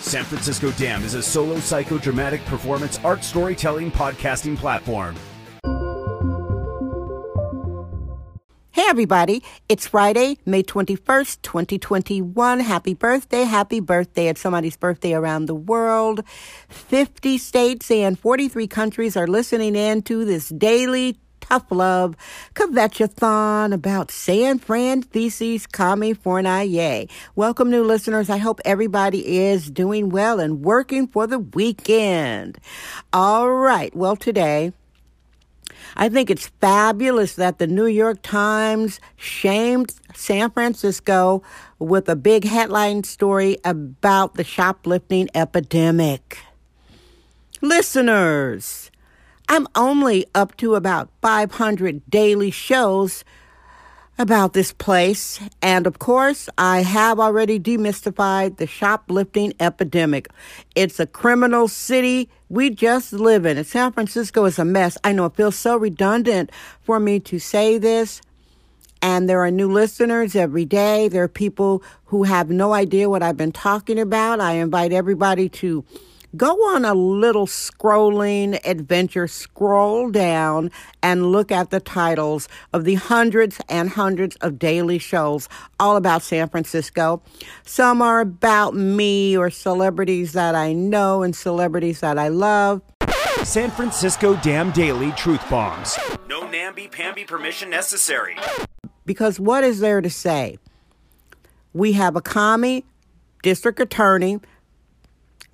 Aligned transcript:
San 0.00 0.24
Francisco 0.24 0.70
Dam 0.72 1.04
is 1.04 1.14
a 1.14 1.22
solo 1.22 1.56
psychodramatic 1.56 2.44
performance 2.46 2.98
art 3.04 3.22
storytelling 3.22 3.92
podcasting 3.92 4.56
platform. 4.56 5.14
Hey, 8.72 8.86
everybody. 8.88 9.44
It's 9.68 9.86
Friday, 9.86 10.38
May 10.46 10.62
21st, 10.62 11.42
2021. 11.42 12.60
Happy 12.60 12.94
birthday. 12.94 13.42
Happy 13.42 13.80
birthday. 13.80 14.28
It's 14.28 14.40
somebody's 14.40 14.76
birthday 14.76 15.12
around 15.12 15.46
the 15.46 15.54
world. 15.54 16.24
50 16.68 17.36
states 17.36 17.90
and 17.90 18.18
43 18.18 18.66
countries 18.68 19.16
are 19.18 19.26
listening 19.26 19.76
in 19.76 20.02
to 20.02 20.24
this 20.24 20.48
daily 20.48 21.18
tough 21.50 21.66
love 21.72 22.16
kvetchathon 22.54 23.74
about 23.74 24.12
San 24.12 24.60
Fran 24.60 25.02
feces 25.02 25.66
kami 25.66 26.14
fornaye. 26.14 27.10
Welcome, 27.34 27.70
new 27.70 27.82
listeners. 27.82 28.30
I 28.30 28.36
hope 28.36 28.60
everybody 28.64 29.38
is 29.38 29.68
doing 29.68 30.10
well 30.10 30.38
and 30.38 30.62
working 30.62 31.08
for 31.08 31.26
the 31.26 31.40
weekend. 31.40 32.58
All 33.12 33.50
right. 33.50 33.94
Well, 33.96 34.14
today, 34.14 34.72
I 35.96 36.08
think 36.08 36.30
it's 36.30 36.46
fabulous 36.60 37.34
that 37.34 37.58
the 37.58 37.66
New 37.66 37.86
York 37.86 38.22
Times 38.22 39.00
shamed 39.16 39.92
San 40.14 40.52
Francisco 40.52 41.42
with 41.80 42.08
a 42.08 42.14
big 42.14 42.44
headline 42.44 43.02
story 43.02 43.58
about 43.64 44.34
the 44.34 44.44
shoplifting 44.44 45.28
epidemic. 45.34 46.38
Listeners, 47.60 48.89
I'm 49.52 49.66
only 49.74 50.26
up 50.32 50.56
to 50.58 50.76
about 50.76 51.10
500 51.22 52.08
daily 52.08 52.52
shows 52.52 53.24
about 54.16 54.52
this 54.52 54.72
place. 54.72 55.40
And 55.60 55.88
of 55.88 55.98
course, 55.98 56.48
I 56.56 56.82
have 56.82 57.18
already 57.18 57.58
demystified 57.58 58.58
the 58.58 58.68
shoplifting 58.68 59.52
epidemic. 59.58 60.28
It's 60.76 61.00
a 61.00 61.06
criminal 61.06 61.66
city 61.66 62.28
we 62.48 62.70
just 62.70 63.12
live 63.12 63.44
in. 63.44 63.58
And 63.58 63.66
San 63.66 63.90
Francisco 63.90 64.44
is 64.44 64.60
a 64.60 64.64
mess. 64.64 64.96
I 65.02 65.10
know 65.10 65.24
it 65.24 65.34
feels 65.34 65.56
so 65.56 65.76
redundant 65.76 66.52
for 66.82 67.00
me 67.00 67.18
to 67.18 67.40
say 67.40 67.76
this. 67.76 68.22
And 69.02 69.28
there 69.28 69.40
are 69.40 69.50
new 69.50 69.72
listeners 69.72 70.36
every 70.36 70.64
day. 70.64 71.08
There 71.08 71.24
are 71.24 71.28
people 71.28 71.82
who 72.04 72.22
have 72.22 72.50
no 72.50 72.72
idea 72.72 73.10
what 73.10 73.24
I've 73.24 73.36
been 73.36 73.50
talking 73.50 73.98
about. 73.98 74.38
I 74.38 74.52
invite 74.52 74.92
everybody 74.92 75.48
to 75.48 75.84
go 76.36 76.52
on 76.74 76.84
a 76.84 76.94
little 76.94 77.46
scrolling 77.46 78.58
adventure, 78.64 79.26
scroll 79.26 80.10
down 80.10 80.70
and 81.02 81.32
look 81.32 81.50
at 81.50 81.70
the 81.70 81.80
titles 81.80 82.48
of 82.72 82.84
the 82.84 82.94
hundreds 82.94 83.60
and 83.68 83.90
hundreds 83.90 84.36
of 84.36 84.58
daily 84.58 84.98
shows 84.98 85.48
all 85.78 85.96
about 85.96 86.22
San 86.22 86.48
Francisco. 86.48 87.22
Some 87.64 88.02
are 88.02 88.20
about 88.20 88.74
me 88.74 89.36
or 89.36 89.50
celebrities 89.50 90.32
that 90.32 90.54
I 90.54 90.72
know 90.72 91.22
and 91.22 91.34
celebrities 91.34 92.00
that 92.00 92.18
I 92.18 92.28
love. 92.28 92.82
San 93.42 93.70
Francisco 93.70 94.36
Dam 94.36 94.70
Daily 94.70 95.12
Truth 95.12 95.48
Bombs. 95.48 95.98
No 96.28 96.48
namby-pamby 96.48 97.24
permission 97.24 97.70
necessary. 97.70 98.36
Because 99.06 99.40
what 99.40 99.64
is 99.64 99.80
there 99.80 100.00
to 100.00 100.10
say? 100.10 100.58
We 101.72 101.92
have 101.92 102.16
a 102.16 102.20
commie 102.20 102.84
district 103.42 103.80
attorney 103.80 104.40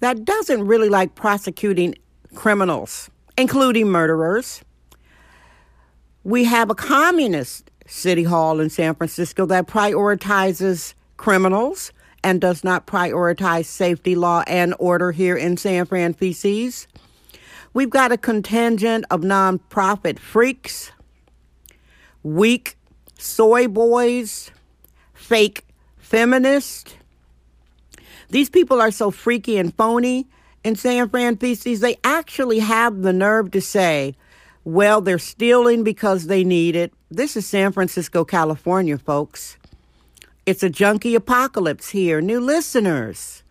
that 0.00 0.24
doesn't 0.24 0.66
really 0.66 0.88
like 0.88 1.14
prosecuting 1.14 1.94
criminals, 2.34 3.10
including 3.38 3.88
murderers. 3.88 4.62
We 6.24 6.44
have 6.44 6.70
a 6.70 6.74
communist 6.74 7.70
city 7.86 8.24
hall 8.24 8.60
in 8.60 8.68
San 8.68 8.94
Francisco 8.94 9.46
that 9.46 9.66
prioritizes 9.66 10.94
criminals 11.16 11.92
and 12.24 12.40
does 12.40 12.64
not 12.64 12.86
prioritize 12.86 13.66
safety, 13.66 14.16
law, 14.16 14.42
and 14.46 14.74
order 14.78 15.12
here 15.12 15.36
in 15.36 15.56
San 15.56 15.86
Fran 15.86 16.12
feces. 16.12 16.88
We've 17.72 17.90
got 17.90 18.10
a 18.10 18.16
contingent 18.16 19.04
of 19.10 19.20
nonprofit 19.20 20.18
freaks, 20.18 20.90
weak 22.22 22.76
soy 23.18 23.68
boys, 23.68 24.50
fake 25.14 25.64
feminists, 25.98 26.94
these 28.28 28.50
people 28.50 28.80
are 28.80 28.90
so 28.90 29.10
freaky 29.10 29.56
and 29.56 29.74
phony 29.74 30.26
in 30.64 30.76
San 30.76 31.08
Francisco. 31.08 31.74
they 31.76 31.96
actually 32.02 32.58
have 32.58 33.02
the 33.02 33.12
nerve 33.12 33.50
to 33.52 33.60
say, 33.60 34.14
well, 34.64 35.00
they're 35.00 35.18
stealing 35.18 35.84
because 35.84 36.26
they 36.26 36.42
need 36.42 36.74
it. 36.74 36.92
This 37.10 37.36
is 37.36 37.46
San 37.46 37.70
Francisco, 37.70 38.24
California, 38.24 38.98
folks. 38.98 39.56
It's 40.44 40.64
a 40.64 40.70
junkie 40.70 41.14
apocalypse 41.14 41.90
here. 41.90 42.20
New 42.20 42.40
listeners. 42.40 43.44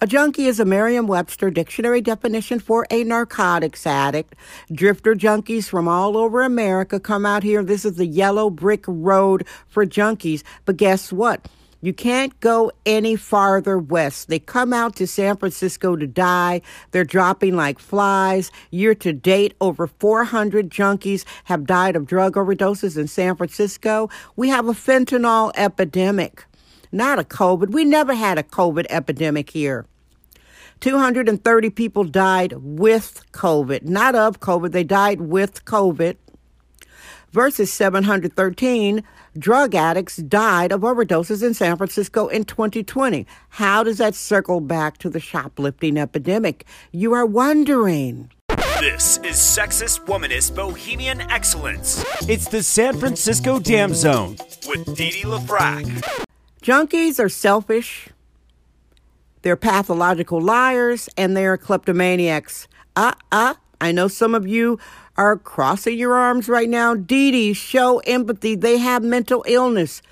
A 0.00 0.06
junkie 0.06 0.46
is 0.46 0.60
a 0.60 0.64
Merriam 0.64 1.06
Webster 1.06 1.50
dictionary 1.50 2.00
definition 2.00 2.60
for 2.60 2.86
a 2.90 3.02
narcotics 3.02 3.86
addict. 3.86 4.34
Drifter 4.70 5.14
junkies 5.14 5.68
from 5.68 5.88
all 5.88 6.16
over 6.16 6.42
America 6.42 7.00
come 7.00 7.26
out 7.26 7.42
here. 7.42 7.64
This 7.64 7.84
is 7.84 7.96
the 7.96 8.06
yellow 8.06 8.48
brick 8.48 8.84
road 8.86 9.44
for 9.66 9.84
junkies. 9.84 10.42
But 10.66 10.76
guess 10.76 11.12
what? 11.12 11.48
You 11.80 11.92
can't 11.92 12.38
go 12.40 12.72
any 12.84 13.14
farther 13.14 13.78
west. 13.78 14.28
They 14.28 14.40
come 14.40 14.72
out 14.72 14.96
to 14.96 15.06
San 15.06 15.36
Francisco 15.36 15.94
to 15.94 16.06
die. 16.08 16.60
They're 16.90 17.04
dropping 17.04 17.54
like 17.54 17.78
flies. 17.78 18.50
Year 18.70 18.96
to 18.96 19.12
date, 19.12 19.54
over 19.60 19.86
400 19.86 20.70
junkies 20.70 21.24
have 21.44 21.66
died 21.66 21.94
of 21.94 22.06
drug 22.06 22.34
overdoses 22.34 22.98
in 22.98 23.06
San 23.06 23.36
Francisco. 23.36 24.10
We 24.34 24.48
have 24.48 24.68
a 24.68 24.72
fentanyl 24.72 25.52
epidemic, 25.54 26.44
not 26.90 27.20
a 27.20 27.24
COVID. 27.24 27.70
We 27.70 27.84
never 27.84 28.14
had 28.14 28.38
a 28.38 28.42
COVID 28.42 28.86
epidemic 28.90 29.50
here. 29.50 29.86
230 30.80 31.70
people 31.70 32.04
died 32.04 32.54
with 32.56 33.24
COVID, 33.32 33.84
not 33.84 34.14
of 34.14 34.40
COVID. 34.40 34.72
They 34.72 34.84
died 34.84 35.20
with 35.20 35.64
COVID 35.64 36.16
versus 37.32 37.72
713 37.72 39.02
drug 39.38 39.74
addicts 39.74 40.16
died 40.16 40.72
of 40.72 40.80
overdoses 40.82 41.42
in 41.42 41.54
San 41.54 41.76
Francisco 41.76 42.28
in 42.28 42.44
2020. 42.44 43.26
How 43.50 43.84
does 43.84 43.98
that 43.98 44.14
circle 44.14 44.60
back 44.60 44.98
to 44.98 45.10
the 45.10 45.20
shoplifting 45.20 45.96
epidemic? 45.96 46.64
You 46.92 47.12
are 47.12 47.26
wondering. 47.26 48.30
This 48.80 49.18
is 49.18 49.36
sexist, 49.36 50.04
womanist, 50.06 50.54
bohemian 50.54 51.20
excellence. 51.22 52.04
It's 52.28 52.48
the 52.48 52.62
San 52.62 52.96
Francisco 52.96 53.58
Dam 53.58 53.92
Zone 53.92 54.36
with 54.68 54.96
Didi 54.96 55.22
LaFrac. 55.22 56.26
Junkies 56.62 57.18
are 57.18 57.28
selfish, 57.28 58.08
they're 59.42 59.56
pathological 59.56 60.40
liars, 60.40 61.08
and 61.16 61.36
they're 61.36 61.56
kleptomaniacs. 61.56 62.68
Uh 62.94 63.12
uh. 63.32 63.54
I 63.80 63.92
know 63.92 64.08
some 64.08 64.34
of 64.34 64.46
you 64.46 64.78
are 65.16 65.36
crossing 65.36 65.98
your 65.98 66.14
arms 66.14 66.48
right 66.48 66.68
now. 66.68 66.94
Dee 66.94 67.30
Dee, 67.30 67.52
show 67.52 67.98
empathy. 68.00 68.54
They 68.54 68.78
have 68.78 69.02
mental 69.02 69.44
illness. 69.46 70.02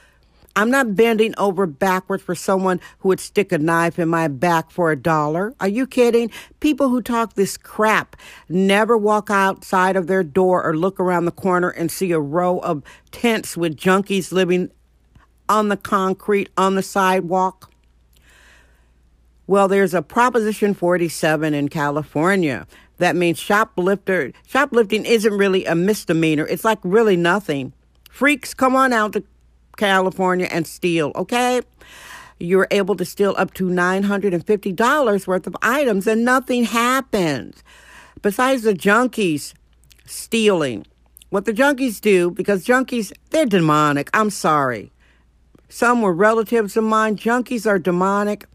I'm 0.58 0.70
not 0.70 0.96
bending 0.96 1.34
over 1.36 1.66
backwards 1.66 2.22
for 2.22 2.34
someone 2.34 2.80
who 3.00 3.10
would 3.10 3.20
stick 3.20 3.52
a 3.52 3.58
knife 3.58 3.98
in 3.98 4.08
my 4.08 4.26
back 4.26 4.70
for 4.70 4.90
a 4.90 4.96
dollar. 4.96 5.52
Are 5.60 5.68
you 5.68 5.86
kidding? 5.86 6.30
People 6.60 6.88
who 6.88 7.02
talk 7.02 7.34
this 7.34 7.58
crap 7.58 8.16
never 8.48 8.96
walk 8.96 9.28
outside 9.30 9.96
of 9.96 10.06
their 10.06 10.22
door 10.22 10.64
or 10.64 10.74
look 10.74 10.98
around 10.98 11.26
the 11.26 11.30
corner 11.30 11.68
and 11.68 11.92
see 11.92 12.10
a 12.12 12.20
row 12.20 12.58
of 12.60 12.82
tents 13.10 13.54
with 13.54 13.76
junkies 13.76 14.32
living 14.32 14.70
on 15.46 15.68
the 15.68 15.76
concrete, 15.76 16.48
on 16.56 16.74
the 16.74 16.82
sidewalk. 16.82 17.70
Well, 19.48 19.68
there's 19.68 19.94
a 19.94 20.02
Proposition 20.02 20.74
47 20.74 21.54
in 21.54 21.68
California 21.68 22.66
that 22.98 23.14
means 23.14 23.38
shoplifter 23.38 24.32
shoplifting 24.46 25.04
isn't 25.04 25.32
really 25.32 25.64
a 25.66 25.74
misdemeanor. 25.74 26.46
It's 26.46 26.64
like 26.64 26.78
really 26.82 27.16
nothing. 27.16 27.72
Freaks, 28.10 28.54
come 28.54 28.74
on 28.74 28.92
out 28.92 29.12
to 29.12 29.22
California 29.76 30.48
and 30.50 30.66
steal, 30.66 31.12
okay? 31.14 31.60
You're 32.40 32.66
able 32.70 32.96
to 32.96 33.04
steal 33.04 33.34
up 33.38 33.54
to 33.54 33.68
$950 33.68 35.26
worth 35.26 35.46
of 35.46 35.56
items 35.62 36.06
and 36.06 36.24
nothing 36.24 36.64
happens. 36.64 37.62
Besides 38.22 38.62
the 38.62 38.74
junkies 38.74 39.54
stealing, 40.06 40.86
what 41.30 41.44
the 41.44 41.52
junkies 41.52 42.00
do, 42.00 42.30
because 42.30 42.64
junkies, 42.64 43.12
they're 43.30 43.46
demonic. 43.46 44.10
I'm 44.12 44.30
sorry. 44.30 44.92
Some 45.68 46.02
were 46.02 46.12
relatives 46.12 46.76
of 46.76 46.84
mine. 46.84 47.16
Junkies 47.16 47.66
are 47.66 47.78
demonic. 47.78 48.46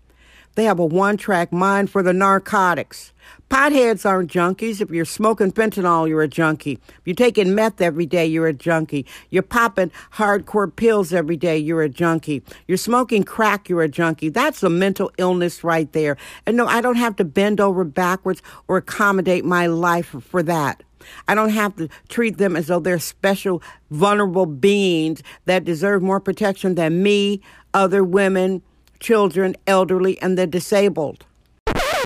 They 0.56 0.66
have 0.66 0.80
a 0.80 0.86
one 0.86 1.18
track 1.18 1.52
mind 1.52 1.90
for 1.90 2.04
the 2.04 2.14
narcotics. 2.14 3.14
Potheads 3.50 4.06
aren't 4.06 4.32
junkies. 4.32 4.82
If 4.82 4.90
you're 4.90 5.06
smoking 5.06 5.52
fentanyl, 5.52 6.08
you're 6.08 6.22
a 6.22 6.28
junkie. 6.28 6.80
If 6.88 7.02
you're 7.06 7.16
taking 7.16 7.54
meth 7.56 7.82
every 7.82 8.06
day, 8.06 8.26
you're 8.26 8.48
a 8.48 8.54
junkie. 8.54 9.06
You're 9.30 9.44
popping 9.44 9.92
hardcore 10.14 10.74
pills 10.74 11.14
every 11.14 11.38
day, 11.38 11.58
you're 11.58 11.82
a 11.82 11.90
junkie. 11.90 12.44
You're 12.68 12.78
smoking 12.78 13.24
crack, 13.24 13.70
you're 13.70 13.82
a 13.82 13.90
junkie. 13.90 14.30
That's 14.30 14.64
a 14.64 14.70
mental 14.70 15.12
illness 15.18 15.64
right 15.64 15.92
there. 15.92 16.18
And 16.46 16.58
no, 16.58 16.66
I 16.68 16.82
don't 16.82 16.96
have 16.96 17.16
to 17.18 17.26
bend 17.26 17.60
over 17.60 17.84
backwards 17.84 18.42
or 18.68 18.78
accommodate 18.78 19.46
my 19.46 19.68
life 19.68 20.16
for 20.22 20.44
that. 20.44 20.84
I 21.28 21.36
don't 21.36 21.50
have 21.50 21.76
to 21.78 21.90
treat 22.10 22.38
them 22.38 22.56
as 22.56 22.68
though 22.68 22.80
they're 22.80 23.00
special, 23.00 23.62
vulnerable 23.90 24.46
beings 24.46 25.24
that 25.46 25.66
deserve 25.66 26.02
more 26.02 26.20
protection 26.20 26.76
than 26.76 27.04
me, 27.04 27.42
other 27.74 28.04
women, 28.04 28.62
children, 29.02 29.58
elderly, 29.68 30.22
and 30.22 30.38
the 30.38 30.48
disabled. 30.48 31.26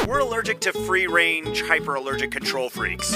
We're 0.08 0.20
allergic 0.20 0.62
to 0.62 0.72
free 0.72 1.06
range, 1.06 1.62
hyperallergic 1.62 2.32
control 2.32 2.70
freaks. 2.70 3.14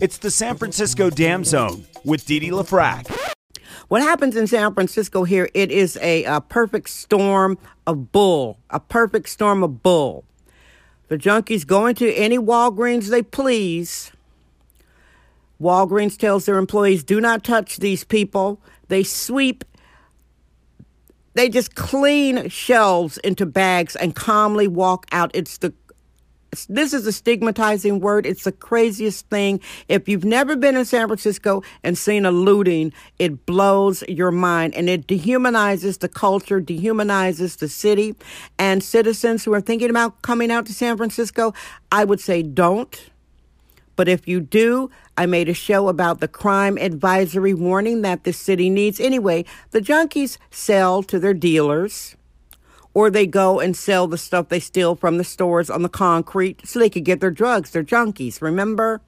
It's 0.00 0.18
the 0.18 0.30
San 0.30 0.56
Francisco 0.56 1.10
Dam 1.10 1.44
Zone 1.44 1.84
with 2.04 2.24
Dee 2.26 2.38
Dee 2.38 2.50
LaFrac. 2.50 3.10
What 3.88 4.02
happens 4.02 4.36
in 4.36 4.46
San 4.46 4.74
Francisco 4.74 5.24
here, 5.24 5.48
it 5.54 5.70
is 5.70 5.98
a, 6.00 6.24
a 6.24 6.40
perfect 6.40 6.88
storm 6.90 7.58
of 7.86 8.12
bull, 8.12 8.58
a 8.70 8.80
perfect 8.80 9.28
storm 9.28 9.62
of 9.62 9.82
bull. 9.82 10.24
The 11.08 11.18
junkies 11.18 11.66
go 11.66 11.86
into 11.86 12.08
any 12.16 12.38
Walgreens 12.38 13.08
they 13.08 13.22
please. 13.22 14.12
Walgreens 15.60 16.16
tells 16.16 16.46
their 16.46 16.58
employees, 16.58 17.04
do 17.04 17.20
not 17.20 17.44
touch 17.44 17.76
these 17.76 18.02
people. 18.02 18.60
They 18.88 19.02
sweep, 19.02 19.64
they 21.34 21.48
just 21.48 21.74
clean 21.74 22.48
shelves 22.48 23.18
into 23.18 23.46
bags 23.46 23.96
and 23.96 24.14
calmly 24.14 24.68
walk 24.68 25.06
out. 25.12 25.30
It's 25.34 25.58
the 25.58 25.72
this 26.68 26.92
is 26.92 27.06
a 27.06 27.12
stigmatizing 27.12 28.00
word. 28.00 28.26
It's 28.26 28.44
the 28.44 28.52
craziest 28.52 29.26
thing. 29.30 29.60
If 29.88 30.08
you've 30.08 30.24
never 30.24 30.54
been 30.54 30.76
in 30.76 30.84
San 30.84 31.06
Francisco 31.06 31.62
and 31.82 31.96
seen 31.96 32.26
a 32.26 32.30
looting, 32.30 32.92
it 33.18 33.46
blows 33.46 34.02
your 34.06 34.30
mind 34.30 34.74
and 34.74 34.88
it 34.88 35.06
dehumanizes 35.06 36.00
the 36.00 36.08
culture, 36.08 36.60
dehumanizes 36.60 37.58
the 37.58 37.68
city. 37.68 38.14
And 38.58 38.82
citizens 38.82 39.44
who 39.44 39.54
are 39.54 39.62
thinking 39.62 39.88
about 39.88 40.20
coming 40.20 40.50
out 40.50 40.66
to 40.66 40.74
San 40.74 40.96
Francisco, 40.98 41.54
I 41.90 42.04
would 42.04 42.20
say 42.20 42.42
don't. 42.42 43.11
But 43.96 44.08
if 44.08 44.26
you 44.26 44.40
do, 44.40 44.90
I 45.16 45.26
made 45.26 45.48
a 45.48 45.54
show 45.54 45.88
about 45.88 46.20
the 46.20 46.28
crime 46.28 46.78
advisory 46.78 47.54
warning 47.54 48.02
that 48.02 48.24
the 48.24 48.32
city 48.32 48.70
needs. 48.70 48.98
Anyway, 49.00 49.44
the 49.70 49.80
junkies 49.80 50.38
sell 50.50 51.02
to 51.04 51.18
their 51.18 51.34
dealers 51.34 52.16
or 52.94 53.10
they 53.10 53.26
go 53.26 53.60
and 53.60 53.76
sell 53.76 54.06
the 54.06 54.18
stuff 54.18 54.48
they 54.48 54.60
steal 54.60 54.94
from 54.94 55.18
the 55.18 55.24
stores 55.24 55.70
on 55.70 55.82
the 55.82 55.88
concrete 55.88 56.66
so 56.66 56.78
they 56.78 56.90
could 56.90 57.04
get 57.04 57.20
their 57.20 57.30
drugs. 57.30 57.70
They're 57.70 57.82
junkies, 57.82 58.42
remember? 58.42 59.00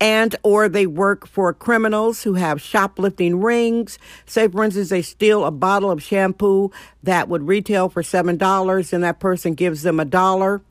And 0.00 0.36
or 0.44 0.68
they 0.68 0.86
work 0.86 1.26
for 1.26 1.52
criminals 1.52 2.22
who 2.22 2.34
have 2.34 2.60
shoplifting 2.60 3.40
rings. 3.40 3.98
Say, 4.26 4.46
for 4.46 4.62
instance, 4.62 4.90
they 4.90 5.02
steal 5.02 5.44
a 5.44 5.50
bottle 5.50 5.90
of 5.90 6.02
shampoo 6.02 6.70
that 7.02 7.28
would 7.28 7.48
retail 7.48 7.88
for 7.88 8.04
seven 8.04 8.36
dollars, 8.36 8.92
and 8.92 9.02
that 9.02 9.18
person 9.18 9.54
gives 9.54 9.82
them 9.82 9.98
a 9.98 10.04
dollar. 10.04 10.62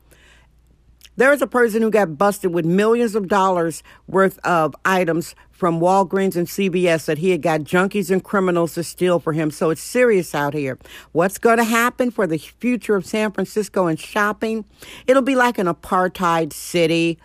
There 1.17 1.31
was 1.31 1.41
a 1.41 1.47
person 1.47 1.81
who 1.81 1.89
got 1.89 2.15
busted 2.17 2.53
with 2.53 2.63
millions 2.63 3.15
of 3.15 3.27
dollars 3.27 3.81
worth 4.07 4.37
of 4.43 4.75
items 4.85 5.33
from 5.49 5.79
Walgreens 5.79 6.35
and 6.35 6.45
CVS 6.45 7.05
that 7.05 7.17
he 7.17 7.31
had 7.31 7.41
got 7.41 7.61
junkies 7.61 8.11
and 8.11 8.23
criminals 8.23 8.75
to 8.75 8.83
steal 8.83 9.19
for 9.19 9.33
him. 9.33 9.49
So 9.49 9.71
it's 9.71 9.81
serious 9.81 10.35
out 10.35 10.53
here. 10.53 10.77
What's 11.13 11.39
going 11.39 11.57
to 11.57 11.63
happen 11.63 12.11
for 12.11 12.27
the 12.27 12.37
future 12.37 12.95
of 12.95 13.03
San 13.03 13.31
Francisco 13.31 13.87
and 13.87 13.99
shopping? 13.99 14.63
It'll 15.07 15.23
be 15.23 15.35
like 15.35 15.57
an 15.57 15.65
apartheid 15.65 16.53
city. 16.53 17.17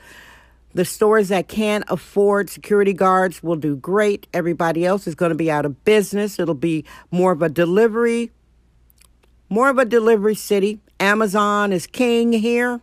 The 0.73 0.87
stores 0.87 1.29
that 1.29 1.49
can't 1.49 1.85
afford 1.89 2.49
security 2.49 2.95
guards 2.95 3.43
will 3.43 3.57
do 3.57 3.77
great. 3.77 4.27
Everybody 4.33 4.87
else 4.87 5.07
is 5.07 5.15
going 5.15 5.29
to 5.29 5.37
be 5.37 5.51
out 5.51 5.67
of 5.67 5.85
business. 5.85 6.39
It'll 6.39 6.55
be 6.55 6.87
more 7.11 7.33
of 7.33 7.43
a 7.43 7.51
delivery, 7.51 8.31
more 9.51 9.69
of 9.69 9.77
a 9.77 9.85
delivery 9.85 10.35
city. 10.35 10.81
Amazon 10.99 11.75
is 11.75 11.87
king 11.87 12.33
here. 12.33 12.81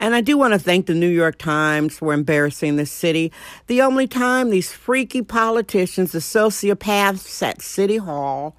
And 0.00 0.14
I 0.14 0.20
do 0.20 0.36
want 0.36 0.52
to 0.52 0.58
thank 0.58 0.86
the 0.86 0.94
New 0.94 1.08
York 1.08 1.38
Times 1.38 1.98
for 1.98 2.12
embarrassing 2.12 2.76
the 2.76 2.86
city. 2.86 3.32
The 3.66 3.82
only 3.82 4.06
time 4.06 4.50
these 4.50 4.72
freaky 4.72 5.22
politicians, 5.22 6.12
the 6.12 6.18
sociopaths 6.18 7.42
at 7.42 7.62
City 7.62 7.98
Hall, 7.98 8.56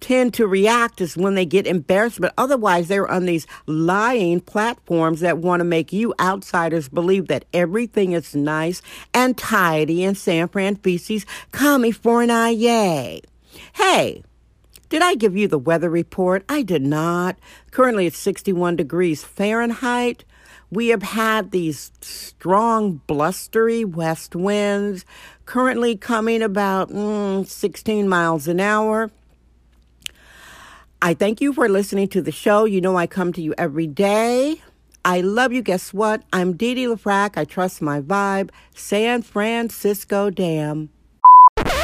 tend 0.00 0.32
to 0.34 0.46
react 0.46 1.00
is 1.00 1.16
when 1.16 1.34
they 1.34 1.44
get 1.44 1.66
embarrassed, 1.66 2.20
but 2.20 2.32
otherwise 2.38 2.88
they're 2.88 3.10
on 3.10 3.26
these 3.26 3.46
lying 3.66 4.40
platforms 4.40 5.20
that 5.20 5.38
want 5.38 5.60
to 5.60 5.64
make 5.64 5.92
you 5.92 6.14
outsiders 6.20 6.88
believe 6.88 7.26
that 7.28 7.44
everything 7.52 8.12
is 8.12 8.34
nice 8.34 8.80
and 9.12 9.36
tidy 9.36 10.04
in 10.04 10.14
San 10.14 10.46
Fran 10.48 10.76
feces 10.76 11.26
coming 11.50 11.92
for 11.92 12.22
an 12.22 12.30
eye. 12.30 13.20
Hey, 13.74 14.22
did 14.88 15.02
I 15.02 15.16
give 15.16 15.36
you 15.36 15.48
the 15.48 15.58
weather 15.58 15.90
report? 15.90 16.44
I 16.48 16.62
did 16.62 16.82
not. 16.82 17.36
Currently 17.72 18.06
it's 18.06 18.18
61 18.18 18.76
degrees 18.76 19.24
Fahrenheit. 19.24 20.24
We 20.70 20.88
have 20.88 21.02
had 21.02 21.50
these 21.50 21.90
strong, 22.02 23.00
blustery 23.06 23.84
west 23.84 24.36
winds, 24.36 25.06
currently 25.46 25.96
coming 25.96 26.42
about 26.42 26.90
mm, 26.90 27.46
16 27.46 28.08
miles 28.08 28.48
an 28.48 28.60
hour. 28.60 29.10
I 31.00 31.14
thank 31.14 31.40
you 31.40 31.52
for 31.52 31.68
listening 31.68 32.08
to 32.08 32.20
the 32.20 32.32
show. 32.32 32.64
You 32.64 32.80
know 32.80 32.96
I 32.96 33.06
come 33.06 33.32
to 33.34 33.42
you 33.42 33.54
every 33.56 33.86
day. 33.86 34.60
I 35.04 35.20
love 35.20 35.52
you. 35.52 35.62
Guess 35.62 35.94
what? 35.94 36.22
I'm 36.32 36.54
Dee 36.54 36.74
Dee 36.74 36.86
LaFrac. 36.86 37.38
I 37.38 37.44
trust 37.44 37.80
my 37.80 38.00
vibe. 38.00 38.50
San 38.74 39.22
Francisco 39.22 40.28
Dam. 40.28 40.90